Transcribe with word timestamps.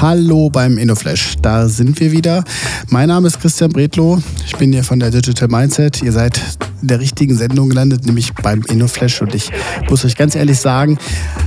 Hallo 0.00 0.48
beim 0.48 0.78
InnoFlash, 0.78 1.36
da 1.42 1.68
sind 1.68 2.00
wir 2.00 2.10
wieder. 2.10 2.42
Mein 2.88 3.08
Name 3.08 3.26
ist 3.26 3.40
Christian 3.40 3.70
Bredlow, 3.70 4.22
ich 4.46 4.56
bin 4.56 4.72
hier 4.72 4.82
von 4.82 4.98
der 4.98 5.10
Digital 5.10 5.48
Mindset. 5.48 6.02
Ihr 6.02 6.12
seid 6.12 6.40
in 6.80 6.88
der 6.88 7.00
richtigen 7.00 7.36
Sendung 7.36 7.68
gelandet, 7.68 8.06
nämlich 8.06 8.32
beim 8.34 8.62
InnoFlash. 8.62 9.20
Und 9.20 9.34
ich 9.34 9.50
muss 9.88 10.04
euch 10.04 10.16
ganz 10.16 10.34
ehrlich 10.34 10.58
sagen, 10.58 10.98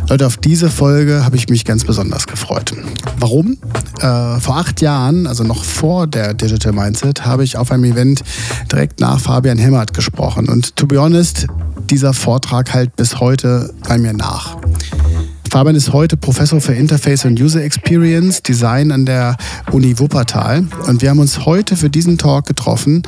Leute, 0.08 0.28
auf 0.28 0.38
diese 0.38 0.70
Folge 0.70 1.26
habe 1.26 1.36
ich 1.36 1.50
mich 1.50 1.66
ganz 1.66 1.84
besonders 1.84 2.28
gefreut. 2.28 2.74
Warum? 3.20 3.58
Äh, 4.00 4.40
vor 4.40 4.58
acht 4.58 4.82
Jahren, 4.82 5.26
also 5.26 5.44
noch 5.44 5.64
vor 5.64 6.08
der 6.08 6.34
Digital 6.34 6.74
Mindset, 6.74 7.26
habe 7.26 7.44
ich 7.44 7.58
auf 7.58 7.72
einem 7.72 7.86
Event 7.86 8.22
direkt 8.72 9.00
nach 9.00 9.20
Fabian 9.20 9.58
Hemmert 9.58 9.94
gesprochen. 9.94 10.48
Und 10.48 10.76
to 10.76 10.86
be 10.86 11.02
honest, 11.02 11.48
dieser 11.90 12.14
Vortrag 12.14 12.74
halt 12.74 12.96
bis 12.96 13.20
heute 13.20 13.74
bei 13.88 13.98
mir 13.98 14.14
nach. 14.14 14.58
Fabian 15.54 15.76
ist 15.76 15.94
heute 15.94 16.18
Professor 16.18 16.60
für 16.60 16.74
Interface 16.74 17.26
und 17.26 17.40
User 17.40 17.64
Experience 17.64 18.42
Design 18.42 18.92
an 18.92 19.06
der 19.06 19.38
Uni 19.72 20.00
Wuppertal. 20.00 20.66
Und 20.88 21.04
wir 21.04 21.12
haben 21.12 21.20
uns 21.20 21.46
heute 21.46 21.76
für 21.76 21.92
diesen 21.92 22.18
Talk 22.18 22.48
getroffen, 22.48 23.04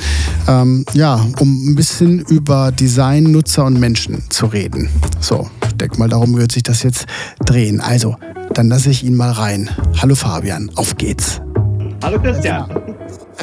ähm, 0.48 0.86
ja, 0.94 1.26
um 1.40 1.72
ein 1.72 1.74
bisschen 1.74 2.20
über 2.20 2.72
Design, 2.72 3.24
Nutzer 3.24 3.66
und 3.66 3.80
Menschen 3.80 4.30
zu 4.30 4.46
reden. 4.46 4.92
So, 5.20 5.50
ich 5.66 5.74
denke 5.78 5.98
mal, 5.98 6.08
darum 6.08 6.38
wird 6.38 6.52
sich 6.52 6.62
das 6.62 6.84
jetzt 6.84 7.08
drehen. 7.44 7.82
Also, 7.82 8.16
dann 8.54 8.70
lasse 8.70 8.92
ich 8.92 9.04
ihn 9.04 9.16
mal 9.16 9.32
rein. 9.32 9.72
Hallo 10.00 10.14
Fabian, 10.14 10.70
auf 10.76 10.98
geht's. 10.98 11.42
Hallo 12.04 12.22
Christian. 12.22 12.70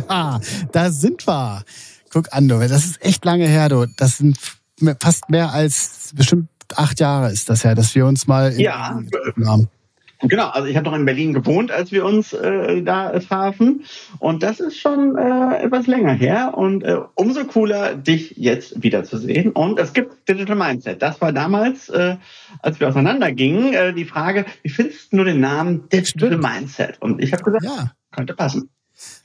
Ah, 0.09 0.39
da 0.71 0.91
sind 0.91 1.27
wir. 1.27 1.65
Guck 2.13 2.33
an, 2.33 2.47
du, 2.47 2.61
das 2.61 2.85
ist 2.85 3.05
echt 3.05 3.25
lange 3.25 3.49
her, 3.49 3.69
du. 3.69 3.87
Das 3.97 4.19
sind 4.19 4.39
fast 5.01 5.29
mehr 5.29 5.53
als 5.53 6.13
bestimmt 6.15 6.49
acht 6.77 7.01
Jahre 7.01 7.31
ist 7.31 7.49
das 7.49 7.63
ja, 7.63 7.75
dass 7.75 7.95
wir 7.95 8.07
uns 8.07 8.27
mal 8.27 8.53
ja. 8.59 9.01
haben. 9.45 9.69
Genau, 10.25 10.49
also 10.49 10.69
ich 10.69 10.77
habe 10.77 10.89
noch 10.89 10.97
in 10.97 11.05
Berlin 11.05 11.33
gewohnt, 11.33 11.73
als 11.73 11.91
wir 11.91 12.05
uns 12.05 12.33
äh, 12.33 12.83
da 12.83 13.19
trafen. 13.19 13.85
Und 14.21 14.43
das 14.43 14.61
ist 14.61 14.79
schon 14.79 15.17
äh, 15.17 15.65
etwas 15.65 15.89
länger 15.89 16.13
her. 16.13 16.53
Und 16.57 16.85
äh, 16.85 16.99
umso 17.15 17.45
cooler, 17.45 17.97
dich 17.97 18.35
jetzt 18.37 18.83
wiederzusehen. 18.83 19.51
Und 19.51 19.81
es 19.81 19.93
gibt 19.93 20.29
Digital 20.29 20.57
Mindset. 20.57 21.03
Das 21.03 21.21
war 21.21 21.33
damals, 21.33 21.89
äh, 21.89 22.17
als 22.61 22.79
wir 22.79 22.89
auseinandergingen, 22.89 23.75
äh, 23.75 23.93
die 23.93 24.05
Frage, 24.05 24.45
wie 24.63 24.69
findest 24.69 25.13
du 25.13 25.25
den 25.25 25.41
Namen 25.41 25.89
Digital 25.89 26.37
Mindset? 26.39 27.03
Und 27.03 27.21
ich 27.21 27.33
habe 27.33 27.43
gesagt, 27.43 27.65
ja. 27.65 27.91
könnte 28.13 28.35
passen. 28.35 28.71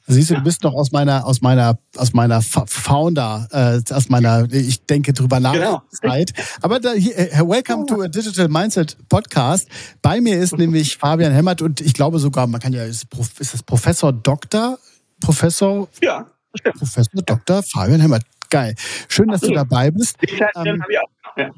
Siehst 0.10 0.30
du, 0.30 0.36
du 0.36 0.42
bist 0.42 0.64
noch 0.64 0.74
aus 0.74 0.94
meiner, 0.94 1.26
aus 1.26 1.42
meiner, 1.42 1.78
aus 1.98 2.14
meiner 2.14 2.42
Founder, 2.42 3.48
äh, 3.52 3.94
aus 3.94 4.08
meiner, 4.08 4.48
ich 4.52 4.86
denke 4.86 5.12
drüber 5.12 5.42
nach 5.42 5.52
genau. 5.52 5.82
Zeit. 5.92 6.32
Aber 6.62 6.80
da, 6.80 6.94
hier, 6.94 7.18
äh, 7.18 7.40
welcome 7.40 7.86
to 7.86 8.02
a 8.02 8.08
Digital 8.08 8.48
Mindset 8.48 8.96
Podcast. 9.10 9.68
Bei 10.02 10.22
mir 10.22 10.40
ist 10.40 10.58
nämlich 10.58 10.96
Fabian 10.96 11.34
Hemmert 11.34 11.62
und 11.62 11.82
ich 11.82 11.94
glaube 11.94 12.20
sogar, 12.20 12.48
man 12.48 12.62
kann 12.62 12.72
ja, 12.72 12.86
ist, 12.86 13.08
ist 13.40 13.54
das 13.54 13.64
Professor 13.64 14.14
Doktor? 14.14 14.80
Professor? 15.20 15.90
Ja, 16.02 16.26
stimmt. 16.56 16.78
Professor 16.78 17.22
Doktor 17.24 17.64
Fabian 17.64 18.00
Hemmert. 18.00 18.24
Geil. 18.50 18.76
Schön, 19.10 19.28
dass 19.28 19.42
du 19.42 19.52
dabei 19.52 19.92
bist. 19.92 20.16
Die 20.22 20.28
Zeit 20.28 20.52
ähm, 20.56 20.82
habe 20.82 20.94
ich 20.94 21.00
auch. 21.00 21.38
Ja. 21.38 21.52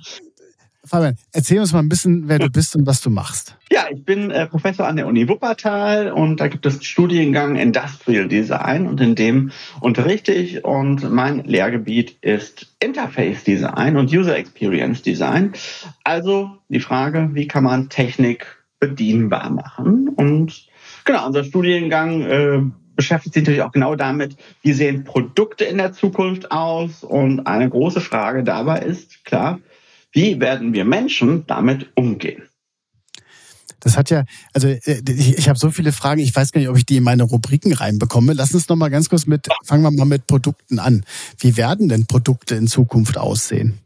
Fabian, 0.90 1.18
erzähl 1.32 1.60
uns 1.60 1.72
mal 1.72 1.80
ein 1.80 1.90
bisschen, 1.90 2.28
wer 2.28 2.40
du 2.40 2.50
bist 2.50 2.76
und 2.76 2.88
was 2.88 3.00
du 3.02 3.12
machst. 3.12 3.56
Ja, 3.72 3.86
ich 3.92 4.04
bin 4.04 4.32
äh, 4.32 4.48
Professor 4.48 4.88
an 4.88 4.96
der 4.96 5.06
Uni 5.06 5.30
Wuppertal 5.30 6.12
und 6.12 6.40
da 6.40 6.48
gibt 6.48 6.66
es 6.66 6.84
Studiengang 6.84 7.56
Industrial 7.58 8.28
Design 8.28 8.88
und 8.88 9.00
in 9.00 9.14
dem 9.14 9.52
unterrichte 9.82 10.34
ich 10.34 10.66
und 10.66 11.10
mein 11.12 11.44
Lehrgebiet 11.44 12.18
ist 12.22 12.74
Interface 12.80 13.44
Design 13.44 13.98
und 13.98 14.12
User 14.12 14.36
Experience 14.36 15.04
Design. 15.04 15.54
Also 16.04 16.50
die 16.70 16.80
Frage, 16.80 17.30
wie 17.34 17.48
kann 17.48 17.64
man 17.64 17.90
Technik 17.90 18.48
bedienbar 18.80 19.52
machen? 19.52 20.10
Und 20.10 20.68
genau, 21.06 21.28
unser 21.28 21.44
Studiengang 21.44 22.22
äh, 22.24 22.62
beschäftigt 22.96 23.36
sich 23.36 23.44
natürlich 23.44 23.62
auch 23.62 23.72
genau 23.72 23.96
damit, 23.96 24.36
wie 24.64 24.74
sehen 24.74 25.04
Produkte 25.04 25.66
in 25.66 25.78
der 25.78 25.94
Zukunft 25.94 26.52
aus? 26.52 27.04
Und 27.04 27.46
eine 27.46 27.70
große 27.70 28.02
Frage 28.02 28.44
dabei 28.44 28.80
ist, 28.80 29.24
klar, 29.24 29.60
wie 30.12 30.40
werden 30.40 30.74
wir 30.74 30.86
Menschen 30.86 31.46
damit 31.48 31.90
umgehen? 31.96 32.44
Das 33.80 33.98
hat 33.98 34.10
ja, 34.10 34.26
also 34.54 34.68
äh, 34.68 35.02
ich, 35.08 35.38
ich 35.38 35.50
habe 35.50 35.58
so 35.58 35.72
viele 35.72 35.92
Fragen, 35.92 36.20
ich 36.20 36.36
weiß 36.36 36.52
gar 36.52 36.60
nicht, 36.60 36.70
ob 36.70 36.78
ich 36.78 36.86
die 36.86 36.98
in 36.98 37.04
meine 37.04 37.24
Rubriken 37.24 37.74
reinbekomme. 37.74 38.34
Lass 38.34 38.54
uns 38.54 38.68
noch 38.68 38.76
mal 38.76 38.90
ganz 38.90 39.10
kurz 39.10 39.26
mit, 39.26 39.48
fangen 39.64 39.84
wir 39.84 39.92
mal 39.92 40.06
mit 40.06 40.28
Produkten 40.28 40.80
an. 40.80 41.06
Wie 41.38 41.56
werden 41.58 41.90
denn 41.90 42.06
Produkte 42.06 42.56
in 42.56 42.68
Zukunft 42.68 43.18
aussehen? 43.18 43.80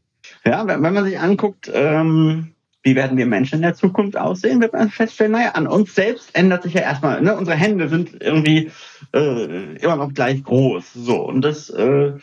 Ja, 0.46 0.66
wenn, 0.68 0.82
wenn 0.82 0.94
man 0.94 1.06
sich 1.06 1.20
anguckt, 1.20 1.70
ähm, 1.74 2.54
wie 2.82 2.96
werden 2.96 3.18
wir 3.18 3.26
Menschen 3.26 3.56
in 3.56 3.62
der 3.62 3.76
Zukunft 3.76 4.18
aussehen, 4.18 4.60
wird 4.62 4.74
man 4.74 4.90
feststellen, 4.90 5.32
naja, 5.32 5.52
an 5.52 5.68
uns 5.68 5.96
selbst 5.96 6.36
ändert 6.36 6.64
sich 6.64 6.74
ja 6.74 6.82
erstmal, 6.82 7.22
ne? 7.22 7.36
unsere 7.36 7.56
Hände 7.56 7.88
sind 7.88 8.22
irgendwie 8.22 8.72
äh, 9.14 9.76
immer 9.76 9.96
noch 9.96 10.14
gleich 10.14 10.44
groß. 10.44 10.94
So, 10.94 11.26
und 11.26 11.42
das 11.42 11.70
äh, 11.70 12.14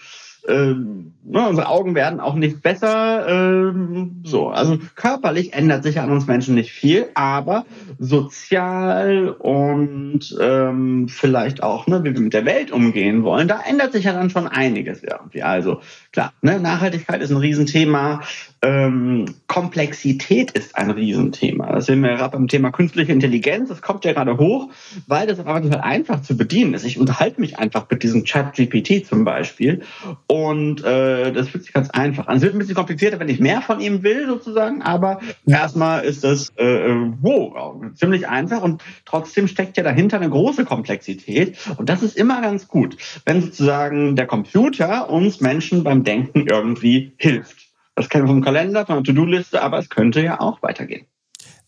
ähm, 0.49 1.12
ne, 1.23 1.49
unsere 1.49 1.69
Augen 1.69 1.95
werden 1.95 2.21
auch 2.21 2.34
nicht 2.34 2.62
besser. 2.62 3.27
Ähm, 3.28 4.23
so, 4.25 4.49
also 4.49 4.78
körperlich 4.95 5.53
ändert 5.53 5.83
sich 5.83 6.01
an 6.01 6.11
uns 6.11 6.27
Menschen 6.27 6.55
nicht 6.55 6.73
viel, 6.73 7.09
aber 7.15 7.65
sozial 7.99 9.29
und 9.29 10.37
ähm, 10.41 11.09
vielleicht 11.09 11.62
auch, 11.62 11.87
ne, 11.87 12.05
wie 12.05 12.15
wir 12.15 12.21
mit 12.21 12.34
der 12.34 12.45
Welt 12.45 12.71
umgehen 12.71 13.23
wollen, 13.23 13.49
da 13.49 13.61
ändert 13.61 13.93
sich 13.93 14.05
ja 14.05 14.12
dann 14.12 14.31
schon 14.31 14.47
einiges 14.47 15.03
irgendwie. 15.03 15.43
Also 15.43 15.81
klar, 16.12 16.33
ne, 16.43 16.61
Nachhaltigkeit 16.61 17.21
ist 17.21 17.31
ein 17.31 17.37
Riesenthema. 17.37 18.21
Ähm, 18.62 19.25
Komplexität 19.47 20.50
ist 20.50 20.76
ein 20.76 20.91
Riesenthema. 20.91 21.72
Das 21.72 21.87
sehen 21.87 22.03
wir 22.03 22.10
gerade 22.10 22.37
beim 22.37 22.47
Thema 22.47 22.71
künstliche 22.71 23.10
Intelligenz. 23.10 23.71
Das 23.71 23.81
kommt 23.81 24.04
ja 24.04 24.12
gerade 24.12 24.37
hoch, 24.37 24.69
weil 25.06 25.26
das 25.26 25.41
aber 25.41 25.62
total 25.62 25.81
einfach 25.81 26.21
zu 26.21 26.37
bedienen 26.37 26.75
ist. 26.75 26.84
Ich 26.84 26.99
unterhalte 26.99 27.41
mich 27.41 27.59
einfach 27.59 27.87
mit 27.91 28.03
diesem 28.03 28.25
Chat 28.25 28.54
GPT 28.54 29.06
zum 29.06 29.25
Beispiel 29.25 29.81
und 30.26 30.84
äh, 30.84 31.32
das 31.32 31.49
fühlt 31.49 31.65
sich 31.65 31.72
ganz 31.72 31.88
einfach 31.91 32.26
an. 32.26 32.37
Es 32.37 32.43
wird 32.43 32.54
ein 32.54 32.59
bisschen 32.59 32.75
komplizierter, 32.75 33.19
wenn 33.19 33.31
ich 33.31 33.41
mehr 33.41 33.62
von 33.62 33.81
ihm 33.81 34.03
will 34.03 34.26
sozusagen, 34.26 34.82
aber 34.82 35.20
erstmal 35.47 36.04
ist 36.04 36.22
das 36.22 36.50
äh, 36.56 36.94
wow, 37.22 37.82
ziemlich 37.94 38.28
einfach 38.28 38.60
und 38.60 38.82
trotzdem 39.06 39.49
steckt 39.49 39.78
ja 39.78 39.82
dahinter 39.82 40.19
eine 40.19 40.28
große 40.28 40.66
Komplexität 40.66 41.56
und 41.78 41.88
das 41.88 42.03
ist 42.03 42.15
immer 42.15 42.43
ganz 42.43 42.69
gut, 42.69 42.99
wenn 43.25 43.41
sozusagen 43.41 44.16
der 44.16 44.26
Computer 44.26 45.09
uns 45.09 45.41
Menschen 45.41 45.82
beim 45.82 46.04
Denken 46.04 46.47
irgendwie 46.47 47.12
hilft. 47.16 47.69
Das 48.00 48.09
kennen 48.09 48.25
wir 48.25 48.28
vom 48.28 48.43
Kalender, 48.43 48.87
von 48.87 48.97
der 48.97 49.15
To-Do-Liste, 49.15 49.61
aber 49.61 49.78
es 49.78 49.91
könnte 49.91 50.22
ja 50.22 50.41
auch 50.41 50.62
weitergehen. 50.62 51.05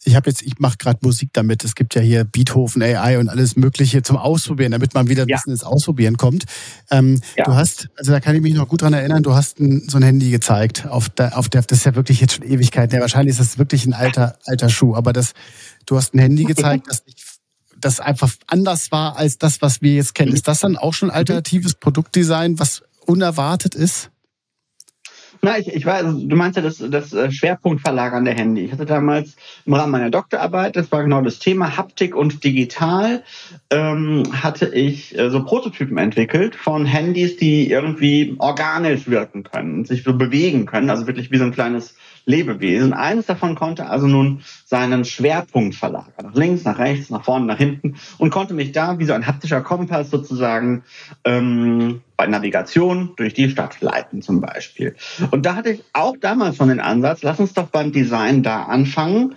Ich 0.05 0.17
habe 0.17 0.31
jetzt, 0.31 0.41
ich 0.41 0.59
mache 0.59 0.79
gerade 0.79 0.99
Musik 1.03 1.29
damit. 1.35 1.63
Es 1.63 1.75
gibt 1.75 1.95
ja 1.95 2.01
hier 2.01 2.25
Beethoven 2.25 2.83
AI 2.83 3.19
und 3.19 3.29
alles 3.29 3.55
Mögliche 3.55 4.03
zum 4.03 4.17
Ausprobieren, 4.17 4.73
damit 4.73 4.95
man 4.95 5.11
wieder 5.11 5.25
ein 5.25 5.29
ja. 5.29 5.37
bisschen 5.37 5.53
ins 5.53 5.63
Ausprobieren 5.63 6.17
kommt. 6.17 6.47
Ähm, 6.91 7.21
ja. 7.37 7.45
Du 7.45 7.53
hast, 7.53 7.91
also 7.99 8.13
da 8.13 8.21
kann 8.21 8.35
ich 8.35 8.41
mich 8.41 8.55
noch 8.55 8.67
gut 8.67 8.81
dran 8.81 8.95
erinnern, 8.95 9.23
du 9.23 9.35
hast 9.35 9.61
ein, 9.61 9.87
so 9.89 9.99
ein 9.99 10.03
Handy 10.03 10.31
gezeigt. 10.31 10.87
Auf 10.89 11.11
der, 11.11 11.37
auf 11.37 11.51
der, 11.51 11.61
das 11.61 11.79
ist 11.79 11.85
ja 11.85 11.95
wirklich 11.95 12.21
jetzt 12.23 12.33
schon 12.33 12.47
Ewigkeit. 12.47 12.95
Ja, 12.95 13.01
wahrscheinlich 13.01 13.33
ist 13.33 13.41
das 13.41 13.59
wirklich 13.59 13.85
ein 13.85 13.93
alter, 13.93 14.39
alter 14.47 14.71
Schuh, 14.71 14.97
aber 14.97 15.13
das, 15.13 15.35
du 15.85 15.97
hast 15.97 16.15
ein 16.15 16.19
Handy 16.19 16.45
gezeigt, 16.45 16.87
das 16.89 17.05
das 17.79 18.01
einfach 18.01 18.33
anders 18.47 18.93
war 18.93 19.17
als 19.17 19.39
das, 19.39 19.61
was 19.61 19.83
wir 19.83 19.95
jetzt 19.95 20.15
kennen. 20.15 20.33
Ist 20.33 20.49
das 20.49 20.61
dann 20.61 20.77
auch 20.77 20.95
schon 20.95 21.11
alternatives 21.11 21.75
Produktdesign, 21.75 22.59
was 22.61 22.85
unerwartet 23.07 23.75
ist? 23.75 24.11
Na, 25.45 25.59
ich, 25.59 25.67
ich 25.67 25.85
weiß, 25.85 26.05
du 26.07 26.37
meinst 26.37 26.57
ja 26.57 26.63
das, 26.63 26.79
das 26.79 27.13
äh, 27.13 27.33
Schwerpunktverlagern 27.33 28.25
der 28.25 28.35
Handy. 28.35 28.65
Ich 28.65 28.71
hatte 28.71 28.87
damals 28.87 29.35
im 29.67 29.75
Rahmen 29.75 29.91
meiner 29.91 30.09
Doktorarbeit, 30.09 30.77
das 30.77 30.93
war 30.93 31.03
genau 31.03 31.21
das 31.21 31.41
Thema 31.41 31.77
Haptik 31.77 32.15
und 32.15 32.45
Digital, 32.45 33.25
ähm, 33.71 34.23
hatte 34.33 34.69
ich 34.69 35.19
äh, 35.19 35.31
so 35.31 35.45
Prototypen 35.45 35.99
entwickelt 35.99 36.55
von 36.55 36.87
Handys, 36.87 37.39
die 37.39 37.69
irgendwie 37.69 38.37
organisch 38.39 39.09
wirken 39.09 39.43
können, 39.43 39.85
sich 39.85 40.05
so 40.05 40.17
bewegen 40.17 40.65
können, 40.65 40.91
also 40.91 41.09
wirklich 41.09 41.33
wie 41.33 41.39
so 41.39 41.45
ein 41.45 41.53
kleines 41.53 41.97
Lebewesen. 42.25 42.93
Eines 42.93 43.27
davon 43.27 43.55
konnte 43.55 43.87
also 43.87 44.07
nun 44.07 44.43
seinen 44.65 45.05
Schwerpunkt 45.05 45.75
verlagern. 45.75 46.27
Nach 46.27 46.35
links, 46.35 46.65
nach 46.65 46.79
rechts, 46.79 47.11
nach 47.11 47.25
vorne, 47.25 47.47
nach 47.47 47.59
hinten 47.59 47.97
und 48.19 48.31
konnte 48.31 48.55
mich 48.55 48.73
da 48.73 48.99
wie 48.99 49.05
so 49.05 49.13
ein 49.13 49.27
haptischer 49.27 49.61
Kompass 49.61 50.11
sozusagen 50.11 50.85
ähm, 51.25 52.03
bei 52.17 52.27
Navigation 52.27 53.15
durch 53.17 53.35
die 53.35 53.51
Stadt 53.51 53.81
leiten 53.81 54.23
zum 54.23 54.41
Beispiel. 54.41 54.95
Und 55.31 55.45
da 55.47 55.57
hatte 55.57 55.71
ich 55.71 55.85
auch 55.93 56.17
damals 56.21 56.57
schon 56.57 56.69
den 56.69 56.81
Ansatz, 56.81 57.23
lass 57.23 57.41
uns 57.41 57.55
doch 57.55 57.69
beim 57.69 57.93
Design 57.93 58.43
da 58.43 58.63
anfangen, 58.63 59.35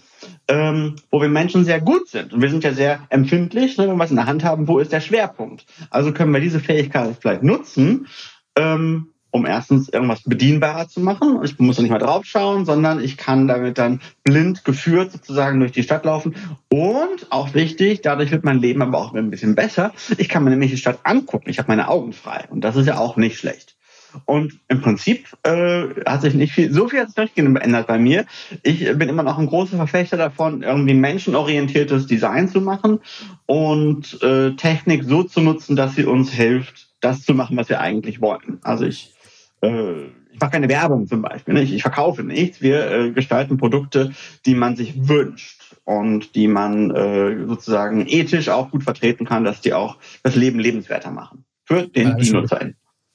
ähm, 0.47 0.95
wo 1.09 1.21
wir 1.21 1.29
Menschen 1.29 1.65
sehr 1.65 1.81
gut 1.81 2.09
sind. 2.09 2.33
Und 2.33 2.41
wir 2.41 2.49
sind 2.49 2.63
ja 2.63 2.73
sehr 2.73 2.99
empfindlich, 3.09 3.77
ne, 3.77 3.85
wenn 3.85 3.95
wir 3.95 3.99
was 3.99 4.11
in 4.11 4.17
der 4.17 4.27
Hand 4.27 4.43
haben, 4.43 4.67
wo 4.67 4.79
ist 4.79 4.91
der 4.91 5.01
Schwerpunkt? 5.01 5.65
Also 5.89 6.11
können 6.11 6.33
wir 6.33 6.41
diese 6.41 6.59
Fähigkeit 6.59 7.17
vielleicht 7.19 7.43
nutzen, 7.43 8.07
ähm, 8.55 9.07
um 9.35 9.45
erstens 9.45 9.89
irgendwas 9.89 10.21
bedienbarer 10.23 10.87
zu 10.87 11.01
machen. 11.01 11.41
Ich 11.43 11.59
muss 11.59 11.75
da 11.75 11.81
nicht 11.81 11.91
mal 11.91 11.99
drauf 11.99 12.23
schauen, 12.23 12.63
sondern 12.63 13.03
ich 13.03 13.17
kann 13.17 13.49
damit 13.49 13.77
dann 13.77 13.99
blind 14.23 14.63
geführt 14.63 15.11
sozusagen 15.11 15.59
durch 15.59 15.73
die 15.73 15.83
Stadt 15.83 16.05
laufen. 16.05 16.35
Und 16.69 17.27
auch 17.31 17.53
wichtig, 17.53 17.99
dadurch 18.01 18.31
wird 18.31 18.45
mein 18.45 18.59
Leben 18.59 18.81
aber 18.81 18.97
auch 18.97 19.13
ein 19.13 19.29
bisschen 19.29 19.53
besser. 19.53 19.91
Ich 20.17 20.29
kann 20.29 20.45
mir 20.45 20.51
nämlich 20.51 20.71
die 20.71 20.77
Stadt 20.77 20.99
angucken. 21.03 21.49
Ich 21.49 21.59
habe 21.59 21.67
meine 21.67 21.89
Augen 21.89 22.13
frei. 22.13 22.45
Und 22.49 22.61
das 22.61 22.77
ist 22.77 22.87
ja 22.87 22.97
auch 22.97 23.17
nicht 23.17 23.37
schlecht. 23.37 23.75
Und 24.23 24.57
im 24.69 24.79
Prinzip 24.79 25.27
äh, 25.43 25.87
hat 26.05 26.21
sich 26.21 26.33
nicht 26.33 26.53
viel, 26.53 26.71
so 26.71 26.87
viel 26.87 27.01
hat 27.01 27.09
sich 27.09 27.17
nicht 27.17 27.35
geändert 27.35 27.87
bei 27.87 27.99
mir. 27.99 28.23
Ich 28.63 28.85
bin 28.97 29.09
immer 29.09 29.23
noch 29.23 29.37
ein 29.37 29.47
großer 29.47 29.75
Verfechter 29.75 30.15
davon, 30.15 30.63
irgendwie 30.63 30.93
menschenorientiertes 30.93 32.07
Design 32.07 32.47
zu 32.47 32.61
machen 32.61 33.01
und 33.47 34.23
äh, 34.23 34.51
Technik 34.51 35.03
so 35.03 35.23
zu 35.23 35.41
nutzen, 35.41 35.75
dass 35.75 35.95
sie 35.95 36.05
uns 36.05 36.31
hilft, 36.31 36.87
das 37.01 37.23
zu 37.23 37.33
machen, 37.33 37.57
was 37.57 37.67
wir 37.67 37.81
eigentlich 37.81 38.21
wollen. 38.21 38.59
Also 38.61 38.85
ich 38.85 39.14
ich 39.61 40.41
mache 40.41 40.51
keine 40.51 40.69
Werbung 40.69 41.07
zum 41.07 41.21
Beispiel. 41.21 41.57
Ich, 41.57 41.73
ich 41.73 41.81
verkaufe 41.81 42.23
nichts. 42.23 42.61
Wir 42.61 42.91
äh, 42.91 43.11
gestalten 43.11 43.57
Produkte, 43.57 44.11
die 44.45 44.55
man 44.55 44.75
sich 44.75 45.07
wünscht 45.07 45.75
und 45.85 46.35
die 46.35 46.47
man 46.47 46.91
äh, 46.91 47.45
sozusagen 47.47 48.05
ethisch 48.07 48.49
auch 48.49 48.71
gut 48.71 48.83
vertreten 48.83 49.25
kann, 49.25 49.43
dass 49.43 49.61
die 49.61 49.73
auch 49.73 49.97
das 50.23 50.35
Leben 50.35 50.59
lebenswerter 50.59 51.11
machen. 51.11 51.45
Für 51.63 51.87
den 51.87 52.17
ja, 52.17 52.33
Nutzer. 52.33 52.59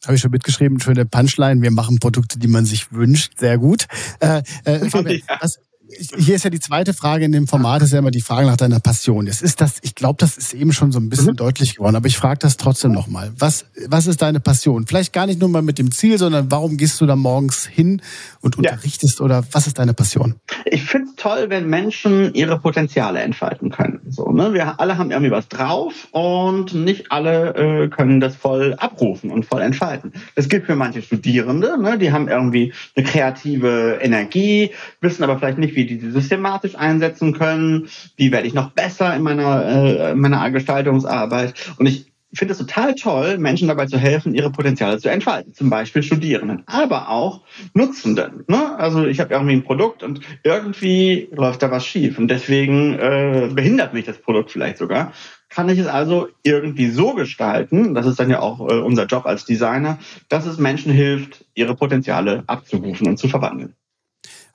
Habe 0.06 0.14
ich 0.14 0.20
schon 0.22 0.30
mitgeschrieben, 0.30 0.80
schöne 0.80 1.04
Punchline. 1.04 1.60
Wir 1.60 1.70
machen 1.70 1.98
Produkte, 1.98 2.38
die 2.38 2.48
man 2.48 2.64
sich 2.64 2.90
wünscht. 2.90 3.38
Sehr 3.38 3.58
gut. 3.58 3.86
Äh, 4.20 4.42
äh, 4.64 4.78
Fabian, 4.88 5.20
ja. 5.28 5.38
was, 5.40 5.58
hier 5.98 6.34
ist 6.34 6.44
ja 6.44 6.50
die 6.50 6.60
zweite 6.60 6.94
Frage 6.94 7.24
in 7.24 7.32
dem 7.32 7.46
Format, 7.46 7.82
ist 7.82 7.92
ja 7.92 7.98
immer 7.98 8.10
die 8.10 8.20
Frage 8.20 8.46
nach 8.46 8.56
deiner 8.56 8.80
Passion. 8.80 9.26
Jetzt 9.26 9.42
ist 9.42 9.60
das, 9.60 9.78
ich 9.82 9.94
glaube, 9.94 10.16
das 10.18 10.36
ist 10.36 10.54
eben 10.54 10.72
schon 10.72 10.92
so 10.92 10.98
ein 10.98 11.08
bisschen 11.08 11.32
mhm. 11.32 11.36
deutlich 11.36 11.76
geworden, 11.76 11.96
aber 11.96 12.06
ich 12.06 12.16
frage 12.16 12.38
das 12.38 12.56
trotzdem 12.56 12.92
nochmal. 12.92 13.32
Was, 13.38 13.66
was 13.88 14.06
ist 14.06 14.22
deine 14.22 14.40
Passion? 14.40 14.86
Vielleicht 14.86 15.12
gar 15.12 15.26
nicht 15.26 15.40
nur 15.40 15.48
mal 15.48 15.62
mit 15.62 15.78
dem 15.78 15.90
Ziel, 15.90 16.18
sondern 16.18 16.50
warum 16.50 16.76
gehst 16.76 17.00
du 17.00 17.06
da 17.06 17.16
morgens 17.16 17.66
hin 17.66 18.02
und 18.40 18.56
unterrichtest 18.56 19.18
ja. 19.18 19.24
oder 19.24 19.44
was 19.52 19.66
ist 19.66 19.78
deine 19.78 19.94
Passion? 19.94 20.36
Ich 20.64 20.84
finde 20.84 21.08
es 21.10 21.16
toll, 21.16 21.46
wenn 21.48 21.68
Menschen 21.68 22.34
ihre 22.34 22.58
Potenziale 22.58 23.20
entfalten 23.20 23.70
können. 23.70 24.00
So, 24.08 24.30
ne? 24.30 24.52
Wir 24.54 24.80
alle 24.80 24.98
haben 24.98 25.10
irgendwie 25.10 25.30
was 25.30 25.48
drauf 25.48 26.08
und 26.12 26.74
nicht 26.74 27.10
alle 27.10 27.54
äh, 27.54 27.88
können 27.88 28.20
das 28.20 28.36
voll 28.36 28.74
abrufen 28.78 29.30
und 29.30 29.46
voll 29.46 29.62
entfalten. 29.62 30.12
Das 30.34 30.48
gilt 30.48 30.66
für 30.66 30.76
manche 30.76 31.02
Studierende, 31.02 31.80
ne? 31.80 31.98
die 31.98 32.12
haben 32.12 32.28
irgendwie 32.28 32.72
eine 32.94 33.04
kreative 33.04 33.98
Energie, 34.00 34.70
wissen 35.00 35.24
aber 35.24 35.38
vielleicht 35.38 35.58
nicht, 35.58 35.74
wie 35.74 35.79
die 35.86 35.98
sie 35.98 36.10
systematisch 36.10 36.76
einsetzen 36.76 37.32
können, 37.32 37.88
wie 38.16 38.32
werde 38.32 38.46
ich 38.46 38.54
noch 38.54 38.70
besser 38.70 39.14
in 39.14 39.22
meiner, 39.22 39.64
äh, 39.64 40.12
in 40.12 40.20
meiner 40.20 40.50
Gestaltungsarbeit. 40.50 41.54
Und 41.78 41.86
ich 41.86 42.10
finde 42.32 42.52
es 42.52 42.58
total 42.58 42.94
toll, 42.94 43.38
Menschen 43.38 43.68
dabei 43.68 43.86
zu 43.86 43.98
helfen, 43.98 44.34
ihre 44.34 44.50
Potenziale 44.50 44.98
zu 44.98 45.10
entfalten. 45.10 45.54
Zum 45.54 45.70
Beispiel 45.70 46.02
Studierenden, 46.02 46.62
aber 46.66 47.08
auch 47.10 47.42
Nutzenden. 47.74 48.44
Ne? 48.46 48.76
Also 48.78 49.06
ich 49.06 49.20
habe 49.20 49.34
irgendwie 49.34 49.54
ein 49.54 49.64
Produkt 49.64 50.02
und 50.02 50.20
irgendwie 50.44 51.28
läuft 51.32 51.62
da 51.62 51.70
was 51.70 51.84
schief 51.84 52.18
und 52.18 52.28
deswegen 52.28 52.94
äh, 52.94 53.48
behindert 53.52 53.94
mich 53.94 54.04
das 54.04 54.18
Produkt 54.18 54.50
vielleicht 54.50 54.78
sogar. 54.78 55.12
Kann 55.48 55.68
ich 55.68 55.80
es 55.80 55.88
also 55.88 56.28
irgendwie 56.44 56.90
so 56.90 57.14
gestalten, 57.14 57.94
das 57.94 58.06
ist 58.06 58.20
dann 58.20 58.30
ja 58.30 58.38
auch 58.38 58.60
äh, 58.60 58.78
unser 58.78 59.06
Job 59.06 59.26
als 59.26 59.44
Designer, 59.44 59.98
dass 60.28 60.46
es 60.46 60.58
Menschen 60.58 60.92
hilft, 60.92 61.44
ihre 61.54 61.74
Potenziale 61.74 62.44
abzurufen 62.46 63.08
und 63.08 63.16
zu 63.16 63.26
verwandeln. 63.26 63.74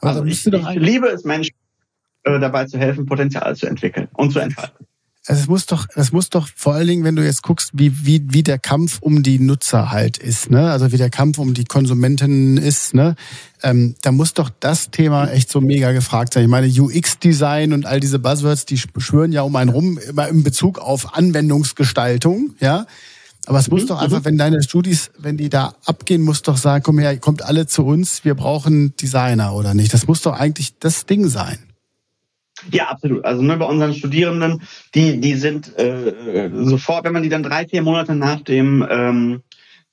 Also 0.06 0.26
ich, 0.26 0.46
ich 0.46 0.76
liebe 0.76 1.08
es, 1.08 1.24
Menschen 1.24 1.56
äh, 2.24 2.40
dabei 2.40 2.66
zu 2.66 2.78
helfen, 2.78 3.06
Potenzial 3.06 3.56
zu 3.56 3.68
entwickeln 3.68 4.08
und 4.14 4.32
zu 4.32 4.40
entfalten. 4.40 4.86
Es 5.28 5.48
muss 5.48 5.66
doch, 5.66 5.88
es 5.96 6.12
muss 6.12 6.30
doch 6.30 6.48
vor 6.56 6.76
allen 6.76 6.86
Dingen, 6.86 7.04
wenn 7.04 7.16
du 7.16 7.26
jetzt 7.26 7.42
guckst, 7.42 7.72
wie, 7.74 8.06
wie, 8.06 8.24
wie 8.30 8.44
der 8.44 8.60
Kampf 8.60 9.00
um 9.02 9.24
die 9.24 9.40
Nutzer 9.40 9.90
halt 9.90 10.20
ist, 10.20 10.52
ne? 10.52 10.70
Also 10.70 10.92
wie 10.92 10.98
der 10.98 11.10
Kampf 11.10 11.40
um 11.40 11.56
die 11.56 11.66
Konsumentinnen 11.66 12.58
ist, 12.58 12.94
ne? 12.94 13.16
Ähm, 13.64 13.96
da 14.04 14.12
muss 14.12 14.36
doch 14.36 14.52
das 14.60 14.92
Thema 14.92 15.28
echt 15.30 15.50
so 15.50 15.62
mega 15.62 15.94
gefragt 15.94 16.34
sein. 16.34 16.44
Ich 16.44 16.50
meine, 16.50 16.68
UX-Design 16.68 17.74
und 17.74 17.88
all 17.88 18.00
diese 18.00 18.20
Buzzwords, 18.20 18.66
die 18.66 18.78
schwören 18.78 19.32
ja 19.32 19.42
um 19.42 19.56
einen 19.56 19.72
rum, 19.72 19.98
immer 19.98 20.28
in 20.28 20.44
Bezug 20.44 20.78
auf 20.78 21.16
Anwendungsgestaltung, 21.16 22.54
ja? 22.60 22.86
Aber 23.46 23.60
es 23.60 23.70
muss 23.70 23.84
mhm. 23.84 23.88
doch 23.88 24.02
einfach, 24.02 24.20
mhm. 24.20 24.26
wenn 24.26 24.38
deine 24.38 24.64
Studis, 24.64 25.12
wenn 25.18 25.38
die 25.38 25.50
da 25.50 25.76
abgehen, 25.86 26.22
muss 26.22 26.42
doch 26.42 26.58
sagen, 26.58 26.84
komm 26.84 27.00
her, 27.00 27.18
kommt 27.18 27.44
alle 27.44 27.68
zu 27.68 27.86
uns, 27.86 28.26
wir 28.26 28.36
brauchen 28.36 28.96
Designer 28.98 29.54
oder 29.54 29.74
nicht. 29.74 29.94
Das 29.94 30.08
muss 30.08 30.22
doch 30.22 30.34
eigentlich 30.34 30.78
das 30.80 31.06
Ding 31.06 31.28
sein. 31.28 31.60
Ja, 32.72 32.88
absolut. 32.88 33.26
Also 33.26 33.42
ne, 33.42 33.58
bei 33.58 33.66
unseren 33.66 33.94
Studierenden, 33.94 34.62
die, 34.96 35.20
die 35.20 35.36
sind 35.36 35.78
äh, 35.78 36.50
sofort, 36.54 37.04
wenn 37.04 37.14
man 37.14 37.24
die 37.24 37.30
dann 37.30 37.44
drei, 37.44 37.68
vier 37.68 37.82
Monate 37.82 38.16
nach 38.16 38.42
dem 38.42 38.86
ähm, 38.90 39.42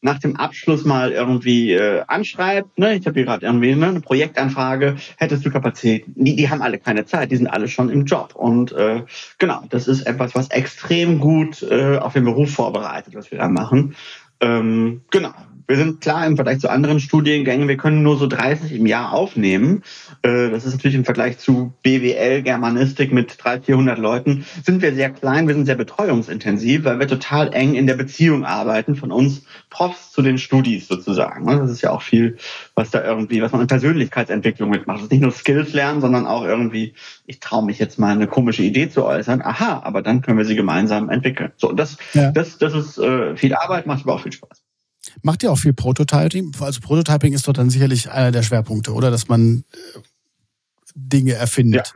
nach 0.03 0.19
dem 0.19 0.37
Abschluss 0.37 0.85
mal 0.85 1.13
irgendwie 1.13 1.73
äh, 1.73 2.03
anschreibt, 2.07 2.77
ne, 2.77 2.97
ich 2.97 3.07
habe 3.07 3.15
hier 3.15 3.25
gerade 3.25 3.47
irgendwie 3.47 3.75
ne, 3.75 3.87
eine 3.87 4.01
Projektanfrage, 4.01 4.97
hättest 5.17 5.47
du 5.47 5.51
Kapazität? 5.51 6.05
Die, 6.09 6.37
die 6.37 6.51
haben 6.51 6.61
alle 6.61 6.79
keine 6.79 7.07
Zeit, 7.07 7.31
die 7.31 7.37
sind 7.37 7.47
alle 7.47 7.69
schon 7.69 7.89
im 7.89 8.05
Job. 8.05 8.35
Und 8.35 8.73
äh, 8.73 9.05
genau, 9.39 9.63
das 9.71 9.89
ist 9.89 10.03
etwas, 10.03 10.35
was 10.35 10.51
extrem 10.51 11.21
gut 11.21 11.63
äh, 11.63 11.99
auf 11.99 12.13
den 12.13 12.25
Beruf 12.25 12.51
vorbereitet, 12.51 13.15
was 13.15 13.31
wir 13.31 13.39
da 13.39 13.49
machen. 13.49 13.95
Ähm, 14.41 15.03
genau, 15.11 15.33
wir 15.67 15.77
sind 15.77 16.01
klar 16.01 16.27
im 16.27 16.37
Vergleich 16.37 16.61
zu 16.61 16.71
anderen 16.71 17.01
Studiengängen, 17.01 17.69
wir 17.69 17.77
können 17.77 18.03
nur 18.03 18.17
so 18.17 18.27
30 18.27 18.73
im 18.73 18.87
Jahr 18.87 19.13
aufnehmen. 19.13 19.83
Äh, 20.23 20.51
das 20.51 20.65
ist 20.65 20.75
natürlich 20.75 20.97
im 20.97 21.05
Vergleich 21.05 21.39
zu 21.39 21.73
BWL, 21.83 22.43
Germanistik 22.43 23.13
mit 23.13 23.37
300, 23.43 23.67
400 23.67 23.99
Leuten, 23.99 24.45
sind 24.65 24.83
wir 24.83 24.95
sehr 24.95 25.11
klein, 25.11 25.49
wir 25.49 25.55
sind 25.55 25.67
sehr 25.67 25.77
betreuungsintensiv, 25.77 26.85
weil 26.85 26.99
wir 26.99 27.09
total 27.09 27.53
eng 27.55 27.75
in 27.75 27.87
der 27.87 27.95
Beziehung 27.95 28.45
arbeiten 28.45 28.97
von 28.97 29.13
uns 29.13 29.45
Profs 29.71 30.13
zu 30.13 30.23
den 30.23 30.39
Studis 30.39 30.89
sozusagen. 30.89 31.47
Das 31.47 31.71
ist 31.71 31.83
ja 31.83 31.91
auch 31.91 32.03
viel, 32.03 32.37
was 32.75 32.91
da 32.91 33.05
irgendwie, 33.05 33.43
was 33.43 33.53
man 33.53 33.63
in 33.63 33.67
Persönlichkeitsentwicklung 33.67 34.71
mitmacht. 34.71 34.99
Das 34.99 35.05
ist 35.05 35.13
nicht 35.13 35.23
nur 35.23 35.33
Skills 35.33 35.73
lernen, 35.73 36.01
sondern 36.01 36.27
auch 36.27 36.45
irgendwie, 36.45 36.95
ich 37.27 37.41
traue 37.41 37.65
mich 37.65 37.79
jetzt 37.79 37.99
mal 37.99 38.13
eine 38.13 38.27
komische 38.27 38.63
Idee 38.63 38.91
zu 38.91 39.05
äußern. 39.05 39.43
Aha, 39.43 39.83
aber 39.85 40.03
dann 40.03 40.23
können 40.23 40.39
wir 40.39 40.45
sie 40.45 40.57
gemeinsam 40.57 41.09
entwickeln. 41.09 41.53
So, 41.57 41.73
das, 41.73 41.97
ja. 42.13 42.31
das, 42.31 42.59
das 42.59 42.75
ist 42.75 42.99
äh, 42.99 43.37
viel 43.37 43.55
Arbeit, 43.55 43.87
macht 43.87 44.03
aber 44.05 44.15
auch 44.15 44.23
viel 44.23 44.33
Spaß. 44.33 44.63
Macht 45.23 45.43
ihr 45.43 45.53
auch 45.53 45.59
viel 45.59 45.73
Prototyping? 45.73 46.53
Also 46.61 46.81
Prototyping 46.81 47.33
ist 47.33 47.49
doch 47.49 47.53
dann 47.53 47.71
sicherlich 47.71 48.11
einer 48.11 48.33
der 48.33 48.43
Schwerpunkte, 48.43 48.93
oder? 48.93 49.11
Dass 49.11 49.29
man 49.29 49.65
äh, 49.73 49.99
Dinge 50.95 51.35
erfindet. 51.35 51.93